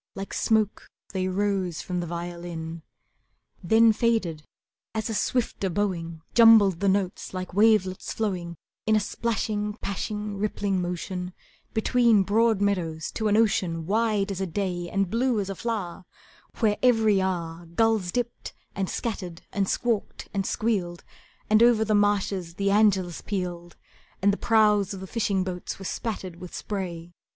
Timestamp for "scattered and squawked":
18.89-20.29